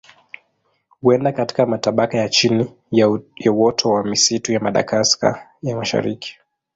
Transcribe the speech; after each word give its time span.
Huenda 1.01 1.31
katika 1.31 1.65
matabaka 1.65 2.17
ya 2.17 2.29
chini 2.29 2.73
ya 3.35 3.51
uoto 3.51 3.89
wa 3.91 4.03
misitu 4.03 4.53
ya 4.53 4.59
Madagaska 4.59 5.47
ya 5.61 5.75
Mashariki. 5.77 6.37